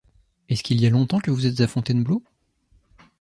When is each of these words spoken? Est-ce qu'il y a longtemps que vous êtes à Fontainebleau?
Est-ce 0.49 0.63
qu'il 0.63 0.81
y 0.81 0.87
a 0.87 0.89
longtemps 0.89 1.19
que 1.19 1.29
vous 1.29 1.45
êtes 1.45 1.61
à 1.61 1.67
Fontainebleau? 1.67 2.23